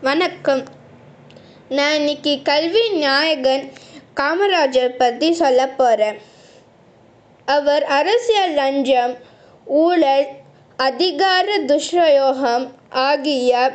வணக்கம். 0.00 0.64
நான் 1.68 1.94
இன்னைக்கு 1.94 2.42
கல்வி 2.42 2.88
நாயகன் 2.88 3.72
காமராஜர் 4.14 4.96
பற்றி 4.96 5.32
சொல்ல 5.32 5.68
போகிறேன் 5.68 6.20
அவர் 7.44 7.84
அரசியல் 7.84 8.52
லஞ்சம் 8.52 9.16
ஊழல் 9.64 10.26
அதிகார 10.76 11.58
துஷ்பிரயோகம் 11.58 12.74
ஆகிய 12.90 13.72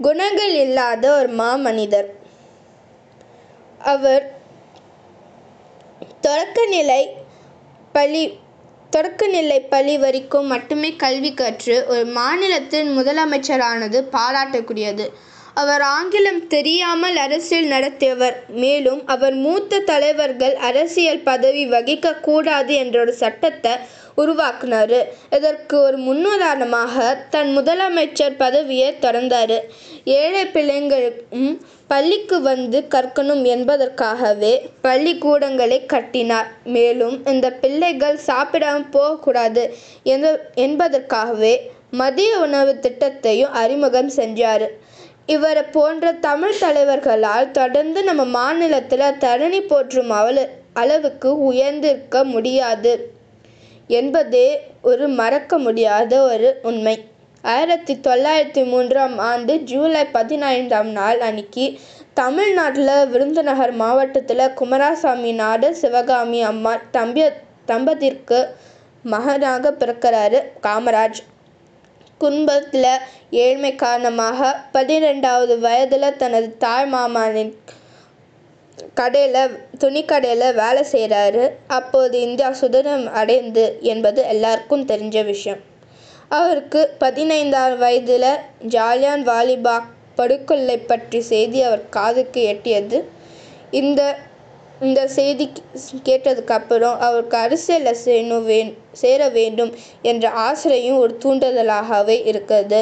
குணங்கள் 0.00 0.54
இல்லாத 0.54 1.16
ஒரு 1.18 1.28
மாமனிதர். 1.28 2.08
அவர் 3.78 4.36
தொடக்கநிலை 6.22 7.02
பள்ளி 7.92 8.38
தொடக்கநிலை 8.96 9.68
பள்ளி 9.68 9.98
வரைக்கும் 9.98 10.46
மட்டுமே 10.46 10.96
கல்வி 10.96 11.34
கற்று 11.34 11.84
ஒரு 11.88 12.06
மாநிலத்தின் 12.06 12.98
முதலமைச்சரானது 12.98 14.00
பாராட்டக்கூடியது. 14.12 15.06
அவர் 15.60 15.82
ஆங்கிலம் 15.94 16.42
தெரியாமல் 16.52 17.16
அரசியல் 17.16 17.66
நடத்தியவர். 17.72 18.36
மேலும் 18.62 19.00
அவர் 19.14 19.34
மூத்த 19.44 19.80
தலைவர்கள் 19.90 20.54
அரசியல் 20.68 21.26
பதவி 21.30 21.64
வகிக்க 21.74 22.14
கூடாது 22.26 22.72
என்ற 22.82 22.96
ஒரு 23.00 23.12
சட்டத்தை 23.22 23.72
உருவாக்குனாரு. 24.22 25.00
இதற்கு 25.36 25.76
ஒரு 25.86 25.98
முன்னுதாரணமாக 26.06 27.04
தன் 27.34 27.50
முதலமைச்சர் 27.58 28.34
பதவியை 28.44 28.88
திறந்தாரு 29.04 29.58
ஏழை 30.18 30.44
பிள்ளைங்களுக்கும் 30.54 31.52
பள்ளிக்கு 31.92 32.36
வந்து 32.40 32.78
கற்கணும் 32.94 33.44
என்பதற்காகவே 33.54 34.54
பள்ளிக்கூடங்களை 34.86 35.78
கட்டினார். 35.94 36.48
மேலும் 36.76 37.16
இந்த 37.32 37.50
பிள்ளைகள் 37.64 38.18
சாப்பிடாம 38.26 38.86
போகக்கூடாது 38.96 39.64
என்பதற்காகவே 40.66 41.54
மதிய 42.00 42.32
உணவு 42.38 42.72
திட்டத்தையும் 42.84 43.54
அறிமுகம் 43.62 44.10
செஞ்சார். 44.16 44.66
இவரை 45.26 45.62
போன்ற 45.62 46.12
தமிழ் 46.12 46.58
தலைவர்களால் 46.58 47.50
தொடர்ந்து 47.50 48.02
நம்ம 48.02 48.24
மாநிலத்தில் 48.24 49.18
தரணி 49.24 49.60
போற்றும் 49.66 50.10
அவல 50.10 50.48
அளவுக்கு 50.74 51.52
உயர்ந்திருக்க 51.52 52.24
முடியாது 52.24 53.12
என்பதே 53.86 54.46
ஒரு 54.82 55.08
மறக்க 55.08 55.58
முடியாத 55.58 56.22
ஒரு 56.22 56.58
உண்மை. 56.62 57.04
ஆயிரத்தி 57.42 57.94
தொள்ளாயிரத்தி 57.94 58.64
மூன்றாம் 58.64 59.18
ஆண்டு 59.18 59.58
ஜூலை 59.60 60.04
பதினைந்தாம் 60.04 60.90
நாள் 60.90 61.20
அன்னைக்கு 61.20 61.78
தமிழ்நாட்டில் 62.14 63.06
விருதுநகர் 63.06 63.72
மாவட்டத்தில் 63.72 64.54
குமாரசாமி 64.54 65.32
நாடு 65.32 65.74
சிவகாமி 65.74 66.42
அம்மா 66.42 66.74
தம்பிய 66.92 67.32
தம்பதிற்கு 67.66 68.46
மகனாக 69.02 69.70
பிறக்கிறாரு 69.70 70.40
காமராஜ். 70.62 71.20
குடும்பத்தில் 72.22 72.90
ஏழ்மை 73.44 73.72
காரணமாக 73.82 74.50
பதினெண்டாவது 74.72 75.54
வயதில் 75.66 76.18
தனது 76.22 76.48
தாய் 76.64 76.88
மாமனின் 76.92 77.54
கடையில் 78.98 79.56
துணிக்கடையில் 79.82 80.56
வேலை 80.60 80.82
செய்கிறாரு 80.92 81.44
அப்போது 81.78 82.14
இந்தியா 82.26 82.48
சுதந்திரம் 82.60 83.06
அடைந்து 83.20 83.64
என்பது 83.92 84.20
எல்லாருக்கும் 84.32 84.88
தெரிஞ்ச 84.92 85.18
விஷயம். 85.24 85.60
அவருக்கு 86.38 86.80
பதினைந்தாம் 87.02 87.74
வயதில் 87.82 88.30
ஜாலியான் 88.74 89.24
வாலிபாக் 89.30 89.90
படுகொலை 90.18 90.76
பற்றி 90.90 91.20
செய்தி 91.30 91.58
அவர் 91.68 91.82
காதுக்கு 91.96 92.40
எட்டியது. 92.52 92.98
இந்த 93.80 94.00
இந்த 94.86 95.00
செய்தி 95.08 95.44
கேட்டதுக்கு 96.08 96.54
அப்புறம் 96.58 96.96
அவருக்கு 97.00 97.36
அரசியலில் 97.36 98.00
செய்யணும் 98.04 98.44
வே 98.44 98.58
சேர 98.92 99.28
வேண்டும் 99.28 99.72
என்ற 100.02 100.30
ஆசையும் 100.46 100.98
ஒரு 100.98 101.12
தூண்டுதலாகவே 101.24 102.16
இருக்கிறது 102.30 102.80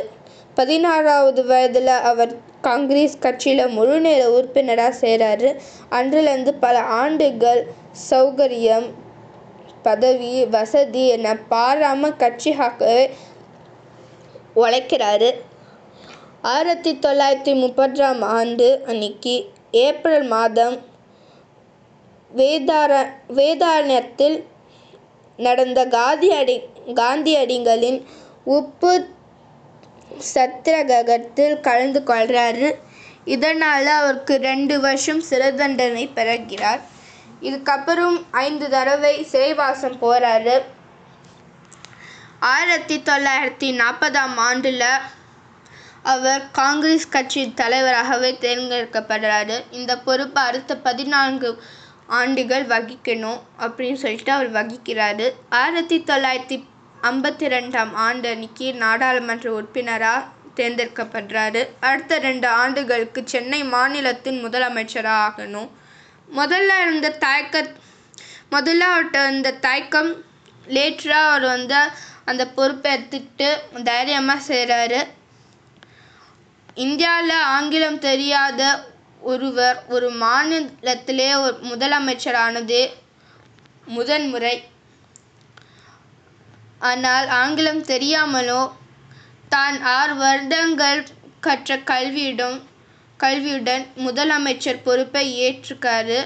பதினாறாவது 0.54 1.42
வயதில் 1.44 1.92
அவர் 2.10 2.32
காங்கிரஸ் 2.60 3.18
கட்சியில் 3.18 3.74
முழுநேர 3.76 4.22
உறுப்பினராக 4.30 4.98
சேராரு. 5.00 5.50
அன்றிலிருந்து 5.88 6.54
பல 6.54 6.78
ஆண்டுகள் 6.80 7.60
சௌகரியம் 8.10 8.88
பதவி 9.82 10.32
வசதி 10.56 11.04
என 11.06 11.36
பாராமல் 11.52 12.18
கட்சிக்காகவே 12.18 13.04
உழைக்கிறாரு. 14.56 15.30
ஆயிரத்தி 16.42 16.92
தொள்ளாயிரத்தி 17.06 17.54
முப்பதாம் 17.54 18.22
ஆண்டு 18.22 18.68
அன்னைக்கு 18.86 19.34
ஏப்ரல் 19.70 20.26
மாதம் 20.36 20.76
வேதார 22.36 22.92
வேதாரண்யத்தில் 23.28 24.44
நடந்த 25.38 25.80
காந்தியடி 25.86 26.56
காந்தியடிகளின் 26.94 28.00
உப்பு 28.44 28.92
சத்திரகத்தில் 30.34 31.60
கலந்து 31.60 32.00
கொள்கிறாரு 32.00 32.68
இதனால் 33.24 33.86
அவருக்கு 33.86 34.34
ரெண்டு 34.38 34.80
வருஷம் 34.80 35.20
சிறை 35.20 35.50
தண்டனை 35.54 36.04
பெறுகிறார் 36.08 36.82
இதுக்கப்புறம் 37.42 38.18
ஐந்து 38.30 38.66
தடவை 38.70 39.14
சிறைவாசம் 39.24 40.00
போகிறாரு 40.00 40.56
ஆயிரத்தி 42.38 42.96
தொள்ளாயிரத்தி 43.02 43.68
நாற்பதாம் 43.80 44.36
ஆண்டில் 44.36 44.86
அவர் 46.02 46.42
காங்கிரஸ் 46.50 47.08
கட்சி 47.08 47.52
தலைவராகவே 47.54 48.30
தேர்ந்தெடுக்கப்படுறாரு. 48.40 49.56
இந்த 49.70 49.92
பொறுப்பை 49.98 50.42
அடுத்த 50.42 50.76
பதினான்கு 50.76 51.50
ஆண்டுகள் 52.18 52.64
வகிக்கணும் 52.72 53.40
அப்படின்னு 53.64 53.98
சொல்லிட்டு 54.02 54.32
அவர் 54.36 54.50
வகிக்கிறாரு. 54.58 55.26
ஆயிரத்தி 55.60 55.98
தொள்ளாயிரத்தி 56.10 56.58
ஐம்பத்தி 57.10 57.46
ரெண்டாம் 57.56 57.92
ஆண்டு 58.06 58.28
அன்னைக்கு 58.32 58.66
நாடாளுமன்ற 58.84 59.46
உறுப்பினராக 59.58 60.28
தேர்ந்தெடுக்கப்படுறாரு. 60.58 61.60
அடுத்த 61.88 62.18
ரெண்டு 62.28 62.48
ஆண்டுகளுக்கு 62.62 63.20
சென்னை 63.34 63.60
மாநிலத்தின் 63.74 64.40
முதலமைச்சராக 64.44 65.24
ஆகணும். 65.28 65.70
முதல்ல 66.40 66.80
இருந்த 66.84 67.08
தயக்க 67.26 67.64
முதல்ல 68.54 68.84
அவர்கிட்ட 68.90 69.18
இருந்த 69.26 69.50
தயக்கம் 69.66 70.10
லேட்டராக 70.76 71.30
அவர் 71.30 71.46
வந்து 71.54 71.80
அந்த 72.30 72.42
பொறுப்பை 72.56 72.88
எடுத்துக்கிட்டு 72.96 73.48
தைரியமாக 73.88 74.46
செய்கிறாரு 74.48 75.00
இந்தியாவில் 76.84 77.36
ஆங்கிலம் 77.54 77.98
தெரியாத 78.08 78.60
ஒருவர் 79.22 79.84
ஒரு 79.88 80.08
மாநிலத்திலே 80.22 81.30
ஒரு 81.42 81.56
முதலமைச்சரானதே 81.70 82.82
முதன்முறை. 83.86 84.54
ஆனால் 86.78 87.26
ஆங்கிலம் 87.28 87.82
தெரியாமலோ 87.84 88.60
தான் 89.48 89.82
ஆறு 89.94 90.14
வருடங்கள் 90.14 91.00
கற்ற 91.40 91.76
கல்வியிடம் 91.90 92.58
கல்வியுடன் 93.20 93.84
முதலமைச்சர் 93.96 94.84
பொறுப்பை 94.84 95.24
ஏற்றுக்காரு. 95.46 96.20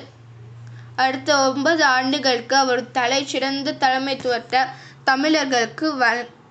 அடுத்த 0.97 1.31
ஒன்பது 1.49 1.84
ஆண்டுகளுக்கு 1.84 2.56
அவர் 2.56 2.91
தலை 2.91 3.21
சிறந்த 3.25 3.76
தலைமைத்துவத்தை 3.84 4.61
தமிழர்களுக்கு 5.05 5.87
வ 5.94 6.05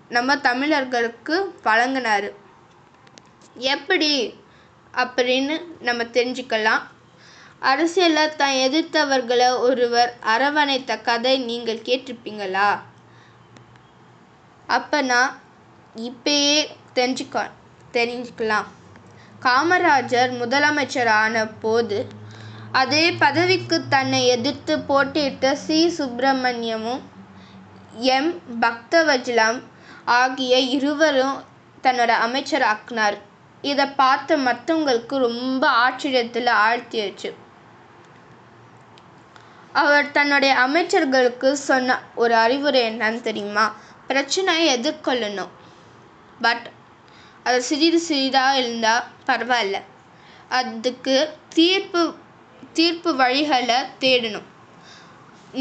நம்ம 0.09 0.35
தமிழர்களுக்கு 0.37 1.35
வழங்கினார். 1.63 2.27
எப்படி? 3.73 4.11
அப்படின்னு 4.93 5.55
நம்ம 5.79 6.03
தெரிஞ்சுக்கலாம். 6.03 6.83
அரசியலில் 7.59 8.35
தான் 8.35 8.55
எதிர்த்தவர்களை 8.65 9.59
ஒருவர் 9.59 10.11
அரவணைத்த 10.21 10.97
கதை 10.97 11.39
நீங்கள் 11.39 11.85
கேட்டிருப்பீங்களா? 11.87 12.79
அப்போ 14.67 15.01
நான் 15.01 15.37
இப்பயே 15.95 16.67
தெரிஞ்சுக்க 16.95 17.49
தெரிஞ்சுக்கலாம். 17.91 18.67
காமராஜர் 19.41 20.31
முதலமைச்சர் 20.41 21.09
ஆன 21.09 21.45
போது 21.47 21.97
அதே 22.71 23.11
பதவிக்கு 23.11 23.87
தன்னை 23.87 24.27
எதிர்த்து 24.27 24.79
போட்டியிட்ட 24.79 25.55
சி. 25.55 25.79
சுப்பிரமணியமும் 25.97 27.01
எம். 27.91 28.41
பக்தவஜலம் 28.61 29.59
ஆகிய 30.05 30.59
இருவரும் 30.59 31.37
தன்னோட 31.83 32.11
அமைச்சர் 32.25 32.61
ஆக்கினார். 32.61 33.17
இதை 33.71 33.85
பார்த்த 33.85 34.37
மற்றவங்களுக்கு 34.37 35.15
ரொம்ப 35.17 35.63
ஆச்சரியத்தில் 35.85 36.49
ஆழ்த்தியாச்சு. 36.65 37.29
அவர் 39.81 40.11
தன்னுடைய 40.11 40.53
அமைச்சர்களுக்கு 40.55 41.51
சொன்ன 41.51 41.99
ஒரு 42.15 42.35
அறிவுரை 42.35 42.81
என்னன்னு 42.89 43.21
தெரியுமா? 43.21 43.65
பிரச்சனையை 44.07 44.79
எதிர்கொள்ளணும். 44.79 45.53
பட் 46.41 46.65
அது 47.43 47.61
சிறிது 47.61 47.99
சிறிதாக 47.99 48.59
இருந்தால் 48.59 49.03
பரவாயில்ல. 49.27 49.77
அதுக்கு 50.49 51.15
தீர்ப்பு 51.49 52.01
தீர்ப்பு 52.73 53.11
வழிகளை 53.13 53.79
தேடணும். 53.99 54.49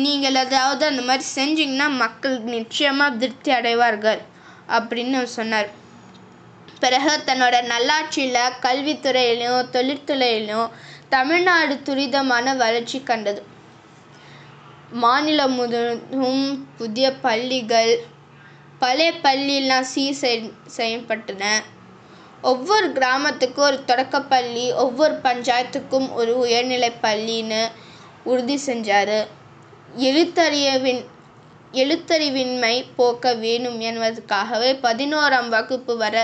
நீங்கள் 0.05 0.35
அதாவது 0.35 0.85
அந்த 0.87 1.03
மாதிரி 1.03 1.25
செஞ்சிங்கன்னா 1.37 1.89
மக்கள் 1.97 2.37
நிச்சயமாக 2.41 3.17
திருப்தி 3.17 3.51
அடைவார்கள் 3.51 4.21
அப்படின்னு 4.69 5.23
சொன்னார். 5.23 5.81
பிறகு 6.83 7.13
தன்னோட 7.27 7.57
நல்லாட்சியில் 7.73 8.55
கல்வித்துறையிலும் 8.65 9.69
தொழிற்துறையிலும் 9.77 10.69
தமிழ்நாடு 11.15 11.75
துரிதமான 11.89 12.55
வளர்ச்சி 12.63 12.99
கண்டது. 13.03 13.43
மாநிலம் 15.03 15.55
முழுவதும் 15.59 16.45
புதிய 16.79 17.07
பள்ளிகள் 17.27 17.93
பழைய 18.83 19.11
பள்ளியெல்லாம் 19.23 19.87
சீர் 19.93 20.19
செய் 20.23 20.53
செய்யப்பட்டன. 20.77 21.45
ஒவ்வொரு 22.51 22.89
கிராமத்துக்கும் 22.93 23.67
ஒரு 23.69 23.79
தொடக்கப்பள்ளி 23.85 24.67
ஒவ்வொரு 24.85 25.15
பஞ்சாயத்துக்கும் 25.27 26.09
ஒரு 26.13 26.33
உயர்நிலை 26.45 26.91
பள்ளின்னு 27.03 27.63
உறுதி 28.25 28.57
செஞ்சார். 28.67 29.17
எழுத்தறியவின் 30.09 31.03
எழுத்தறிவின்மை 31.81 32.75
போக்க 32.97 33.35
வேணும் 33.45 33.79
என்பதற்காகவே 33.81 34.71
பதினோராம் 34.87 35.49
வகுப்பு 35.55 35.95
வர 36.03 36.17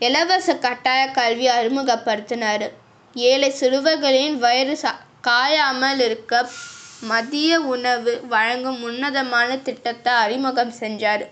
இலவச 0.00 0.48
கட்டாய 0.56 1.02
கல்வி 1.10 1.46
அறிமுகப்படுத்தினார். 1.50 2.66
ஏழை 3.14 3.50
சிறுவர்களின் 3.50 4.36
வயிறு 4.38 4.76
சா 4.76 4.90
காயாமல் 5.28 6.00
இருக்க 6.06 6.34
மதிய 7.02 7.58
உணவு 7.72 8.12
வழங்கும் 8.28 8.78
உன்னதமான 8.82 9.50
திட்டத்தை 9.66 10.12
அறிமுகம் 10.24 10.72
செஞ்சார். 10.80 11.24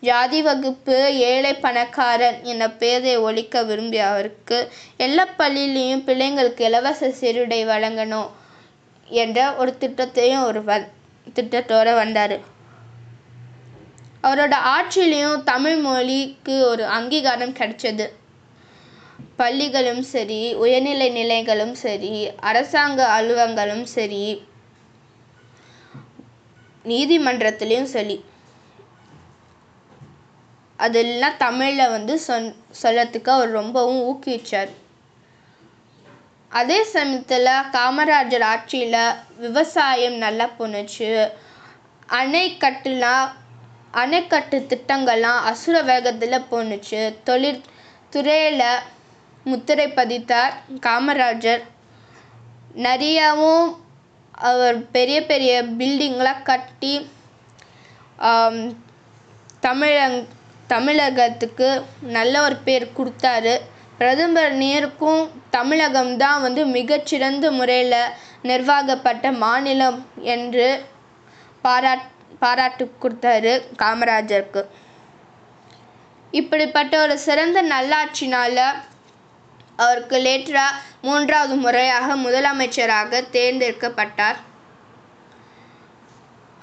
ஜாதி 0.00 0.40
வகுப்பு 0.42 0.96
ஏழை 1.30 1.52
பணக்காரன் 1.64 2.38
என 2.44 2.68
பேரை 2.80 3.14
ஒழிக்க 3.28 3.62
விரும்பிய 3.62 4.02
அவருக்கு 4.08 4.58
எல்லா 5.06 5.24
பள்ளியிலையும் 5.38 6.04
பிள்ளைங்களுக்கு 6.08 6.62
இலவச 6.70 7.10
சீருடை 7.20 7.60
வழங்கணும் 7.72 8.28
என்ற 9.08 9.38
ஒரு 9.60 9.72
திட்டத்தையும் 9.80 10.44
ஒரு 10.44 10.62
வ 10.64 10.72
திட்டத்தோடு 11.36 11.92
வந்தார். 11.94 12.36
அவரோட 14.28 14.54
ஆட்சியிலையும் 14.76 15.42
தமிழ் 15.42 15.76
மொழிக்கு 15.76 16.54
ஒரு 16.68 16.86
அங்கீகாரம் 16.86 17.58
கிடைச்சது. 17.58 18.06
பள்ளிகளும் 19.36 20.02
சரி 20.02 20.54
உயர்நிலை 20.54 21.08
நிலைகளும் 21.10 21.74
சரி 21.74 22.14
அரசாங்க 22.50 23.00
அலுவலகங்களும் 23.16 23.82
சரி 23.96 24.24
நீதிமன்றத்துலேயும் 26.84 27.92
சரி. 27.96 28.16
அதெல்லாம் 30.76 31.38
தமிழில் 31.38 31.90
வந்து 31.90 32.18
சொன் 32.18 32.48
சொல்லத்துக்கு 32.82 33.30
அவர் 33.30 33.50
ரொம்பவும் 33.50 34.02
ஊக்குவிச்சார். 34.08 34.70
அதே 36.48 36.78
சமயத்தில் 36.84 37.48
காமராஜர் 37.72 38.44
ஆட்சியில் 38.52 39.00
விவசாயம் 39.36 40.16
நல்லா 40.24 40.46
போணுச்சு. 40.58 41.10
அணைக்கட்டுலாம் 42.08 43.26
அணைக்கட்டு 44.00 44.58
திட்டங்கள்லாம் 44.70 45.40
அசுர 45.50 45.76
வேகத்தில் 45.90 46.46
போணுச்சு. 46.50 47.00
தொழிற்துறையில் 47.28 48.66
முத்திரை 49.50 49.86
பதித்தார் 49.98 50.54
காமராஜர். 50.86 51.62
நிறையாவும் 52.86 53.66
அவர் 54.50 54.76
பெரிய 54.96 55.18
பெரிய 55.30 55.52
பில்டிங்லாம் 55.78 56.42
கட்டி 56.50 56.94
தமிழங் 59.66 60.18
தமிழகத்துக்கு 60.72 61.68
நல்ல 62.16 62.34
ஒரு 62.46 62.56
பேர் 62.66 62.86
கொடுத்தாரு. 62.98 63.54
பிரதமர் 63.98 64.54
நேருக்கும் 64.62 65.22
தமிழகம் 65.56 66.12
தான் 66.22 66.42
வந்து 66.44 66.62
மிகச்சிறந்த 66.76 67.46
முறையில் 67.58 68.12
நிர்வாகப்பட்ட 68.50 69.32
மாநிலம் 69.44 69.98
என்று 70.34 70.68
பாராட் 71.64 72.06
பாராட்டு 72.42 72.84
கொடுத்தாரு 73.02 73.52
காமராஜருக்கு. 73.82 74.62
இப்படிப்பட்ட 76.32 76.94
ஒரு 77.04 77.14
சிறந்த 77.26 77.58
நல்லாட்சினால் 77.74 78.62
அவருக்கு 79.84 80.16
லேட்டராக 80.26 80.78
மூன்றாவது 81.06 81.54
முறையாக 81.64 82.16
முதலமைச்சராக 82.24 83.20
தேர்ந்தெடுக்கப்பட்டார். 83.36 84.38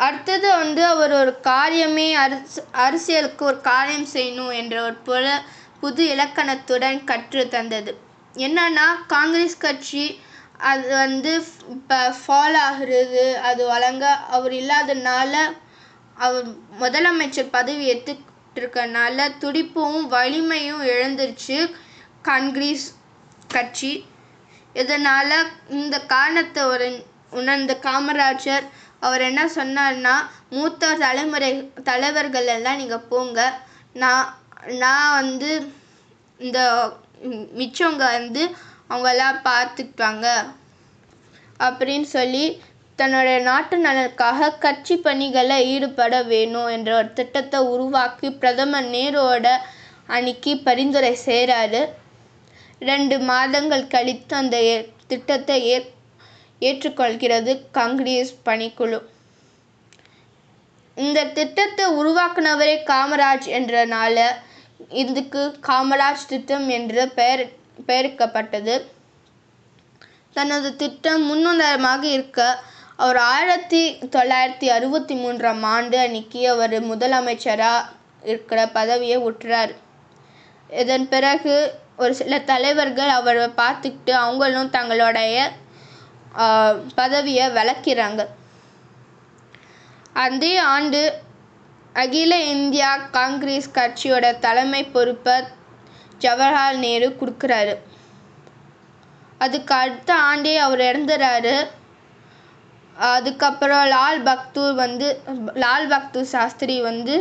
அடுத்தது 0.06 0.48
வந்து 0.62 0.82
அவர் 0.86 1.14
ஒரு 1.20 1.32
காரியமே 1.44 2.08
அரசு 2.24 2.62
அரசியலுக்கு 2.86 3.44
ஒரு 3.46 3.60
காரியம் 3.70 4.08
செய்யணும் 4.14 4.54
என்ற 4.62 4.76
ஒரு 4.88 4.98
புல 5.08 5.28
புது 5.82 6.04
இலக்கணத்துடன் 6.14 7.00
கற்று 7.12 7.44
தந்தது. 7.56 7.92
என்னன்னா 8.46 8.88
காங்கிரஸ் 9.14 9.58
கட்சி 9.58 10.06
அது 10.70 10.88
வந்து 11.04 11.32
இப்போ 11.76 12.00
ஃபால் 12.20 12.58
ஆகிறது 12.68 13.24
அது 13.50 13.62
வழங்க 13.74 14.06
அவர் 14.36 14.54
இல்லாதனால 14.62 15.34
அவர் 16.24 16.48
முதலமைச்சர் 16.82 17.54
பதவி 17.58 17.84
ஏற்றுக்கிட்டிருக்கனால 17.92 19.28
துடிப்பும் 19.44 20.00
வலிமையும் 20.08 20.84
இழந்துருச்சு 20.92 21.58
காங்கிரஸ் 22.22 22.88
கட்சி. 23.56 23.94
இதனால் 24.74 25.36
இந்த 25.80 25.96
காரணத்தை 26.14 26.62
ஒரு 26.74 26.88
உணர்ந்த 27.40 27.74
காமராஜர் 27.88 28.66
அவர் 29.00 29.22
என்ன 29.22 29.42
சொன்னார்னா 29.56 30.16
மூத்த 30.50 30.94
தலைமுறை 31.04 31.52
தலைவர்கள் 31.90 32.48
எல்லாம் 32.56 32.80
நீங்கள் 32.82 33.08
போங்க. 33.12 33.40
நான் 34.04 34.28
நான் 34.84 35.12
வந்து 35.22 35.50
இந்த 36.40 36.60
மிச்சவங்க 37.60 38.06
வந்து 38.20 38.44
அவங்கெல்லாம் 38.90 39.38
பார்த்துக்குவாங்க. 39.50 40.28
அப்படின்னு 41.60 42.08
சொல்லி 42.18 42.46
தன்னுடைய 43.00 43.38
நாட்டு 43.40 43.76
நலனுக்காக 43.78 44.50
கட்சி 44.58 44.96
பணிகளில் 44.98 45.66
ஈடுபட 45.72 46.16
வேணும் 46.24 46.70
என்ற 46.76 46.90
ஒரு 46.98 47.10
திட்டத்தை 47.14 47.60
உருவாக்கி 47.74 48.30
பிரதமர் 48.42 48.88
நேருவோட 48.94 49.48
அணிக்கு 50.08 50.52
பரிந்துரை 50.68 51.12
செய்கிறாரு 51.26 51.82
ரெண்டு 52.82 53.16
மாதங்கள் 53.30 53.84
கழித்து 53.88 54.34
அந்த 54.36 54.58
திட்டத்தை 55.08 55.58
ஏ 55.68 55.78
ஏற்றுக்கொள்கிறது 56.62 57.52
காங்கிரஸ் 57.78 58.34
பணிக்குழு. 58.48 59.00
இந்த 60.98 61.20
திட்டத்தை 61.38 61.86
உருவாக்குனவரே 62.00 62.76
காமராஜ் 62.92 63.48
என்றனால 63.58 64.18
இதுக்கு 65.04 65.42
காமராஜ் 65.68 66.30
திட்டம் 66.32 66.68
என்று 66.70 67.02
பெயர் 67.18 67.44
பெயரிக்கப்பட்டது. 67.88 68.76
தனது 70.36 70.70
திட்டம் 70.76 71.24
முன்னுதாரணமாக 71.30 72.04
இருக்க 72.16 72.42
அவர் 72.96 73.18
ஆயிரத்தி 73.18 73.82
தொள்ளாயிரத்தி 74.12 74.68
அறுபத்தி 74.68 75.16
மூன்றாம் 75.16 75.64
ஆண்டு 75.64 75.98
அன்னைக்கு 75.98 76.50
அவர் 76.50 76.76
முதலமைச்சராக 76.84 77.90
இருக்கிற 78.24 78.68
பதவியை 78.68 79.18
விட்டுறார் 79.18 79.74
இதன் 80.70 81.08
பிறகு 81.10 81.56
ஒரு 81.98 82.16
சில 82.16 82.40
தலைவர்கள் 82.40 83.08
அவரை 83.08 83.48
பார்த்துக்கிட்டு 83.58 84.12
அவங்களும் 84.12 84.70
தங்களுடைய 84.70 85.52
பதவியை 86.96 87.46
விளக்கிறாங்க 87.50 88.22
அதே 90.14 90.58
ஆண்டு 90.58 91.02
அகில 91.94 92.34
இந்தியா 92.56 92.98
காங்கிரஸ் 92.98 93.70
கட்சியோட 93.74 94.40
தலைமை 94.40 94.84
பொறுப்பை 94.86 95.36
ஜவஹர்லால் 96.22 96.78
நேரு 96.78 97.08
கொடுக்குறாரு. 97.20 97.76
அதுக்கு 99.38 99.74
அடுத்த 99.76 100.14
ஆண்டே 100.14 100.54
அவர் 100.58 100.80
இறந்துறாரு. 100.80 101.56
அதுக்கப்புறம் 103.12 103.86
லால் 103.94 104.22
பக்தூர் 104.24 104.76
வந்து 104.84 105.08
லால் 105.64 105.88
பக்தூர் 105.94 106.32
சாஸ்திரி 106.34 106.76
வந்து 106.82 107.16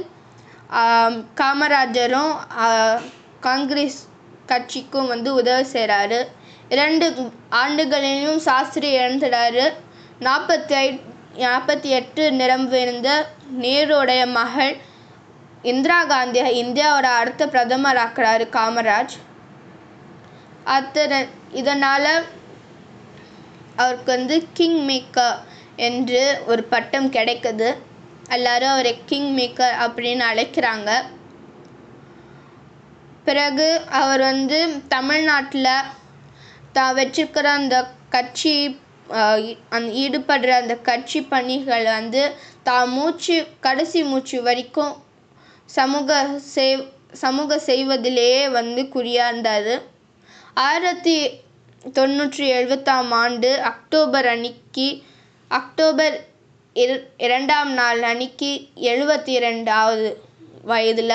காமராஜரும் 1.40 2.34
காங்கிரஸ் 3.46 4.00
கட்சிக்கும் 4.50 5.10
வந்து 5.12 5.30
உதவி 5.34 5.64
செய்கிறாரு 5.72 6.20
இரண்டு 6.68 7.06
ஆண்டுகளிலும் 7.62 8.40
சாஸ்திரி 8.46 8.88
இழந்துடாரு. 8.98 9.64
நாற்பத்தி 10.26 10.74
ஐ 10.82 10.86
நாற்பத்தி 11.44 11.88
எட்டு 11.98 12.24
நிரம்பியிருந்த 12.32 13.10
நேருடைய 13.62 14.22
மகள் 14.32 14.74
இந்திரா 15.72 15.98
காந்தியை 16.04 16.48
இந்தியாவோட 16.62 17.08
அடுத்த 17.20 17.42
பிரதமர் 17.52 18.00
ஆக்குறாரு 18.04 18.46
காமராஜ். 18.56 19.14
அத்தனை 20.76 21.18
இதனால் 21.60 22.10
அவருக்கு 23.76 24.10
வந்து 24.16 24.36
கிங் 24.52 24.80
மேக்கர் 24.88 25.36
என்று 25.88 26.22
ஒரு 26.50 26.62
பட்டம் 26.72 27.08
கிடைக்குது. 27.16 27.68
எல்லாரும் 28.28 28.72
அவரை 28.74 28.92
கிங் 29.10 29.30
மேக்கர் 29.38 29.76
அப்படின்னு 29.84 30.24
அழைக்கிறாங்க. 30.30 30.90
பிறகு 33.26 33.68
அவர் 34.00 34.22
வந்து 34.30 34.58
தமிழ்நாட்டில் 34.94 35.70
தான் 36.72 36.96
வச்சிருக்கிற 36.98 37.46
அந்த 37.60 37.76
கட்சி 38.08 38.54
அந் 39.76 39.88
ஈடுபடுற 40.02 40.50
அந்த 40.62 40.74
கட்சி 40.88 41.20
பணிகள் 41.32 41.86
வந்து 41.96 42.22
தான் 42.62 42.92
மூச்சு 42.96 43.36
கடைசி 43.60 44.00
மூச்சு 44.10 44.38
வரைக்கும் 44.42 44.92
சமூக 45.68 46.18
சேவ் 46.54 46.82
சமூக 47.22 47.58
செய்வதிலேயே 47.68 48.42
வந்து 48.58 48.82
குறியாக 48.88 49.32
இருந்தார் 49.32 49.74
ஆயிரத்தி 50.64 51.16
தொண்ணூற்றி 51.98 52.44
எழுபத்தாம் 52.48 53.12
ஆண்டு 53.22 53.50
அக்டோபர் 53.72 54.26
அன்னைக்கு 54.26 54.86
அக்டோபர் 55.58 56.14
இரு 56.76 56.94
இரண்டாம் 57.24 57.72
நாள் 57.78 58.00
அன்னைக்கு 58.10 58.48
எழுபத்தி 58.90 59.32
இரண்டாவது 59.38 60.08
வயதில் 60.70 61.12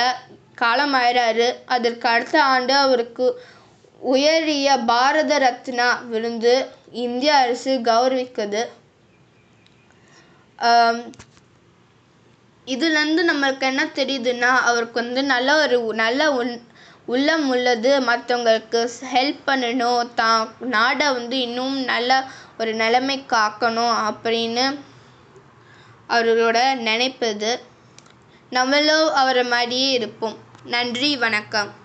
காலமாயிறாரு. 0.61 1.47
அதற்கு 1.75 2.05
அடுத்த 2.13 2.35
ஆண்டு 2.53 2.73
அவருக்கு 2.83 3.25
உயரிய 4.13 4.77
பாரத 4.91 5.31
ரத்னா 5.45 5.87
விருது 6.11 6.55
இந்திய 7.05 7.31
அரசு 7.43 7.73
கௌரவிக்குது. 7.89 8.63
இதுலேருந்து 12.67 13.23
நம்மளுக்கு 13.31 13.65
என்ன 13.71 13.83
தெரியுதுன்னா 13.99 14.51
அவருக்கு 14.69 14.97
வந்து 15.03 15.23
நல்ல 15.33 15.49
ஒரு 15.63 15.79
நல்ல 16.03 16.31
உன் 16.39 16.53
உள்ளம் 17.13 17.47
உள்ளது. 17.53 17.91
மற்றவங்களுக்கு 18.09 18.81
ஹெல்ப் 19.13 19.47
பண்ணணும். 19.49 20.01
தான் 20.21 20.43
நாடை 20.75 21.07
வந்து 21.17 21.37
இன்னும் 21.47 21.77
நல்லா 21.93 22.19
ஒரு 22.59 22.73
நிலமை 22.73 23.23
காக்கணும் 23.29 23.95
அப்படின்னு 24.09 24.79
அவர்களோட 26.09 26.75
நினைப்பது. 26.75 27.63
நம்மளும் 28.49 29.13
அவரை 29.13 29.43
மாதிரியே 29.43 29.91
இருப்போம். 29.91 30.37
நன்றி 30.63 31.17
வணக்கம். 31.17 31.78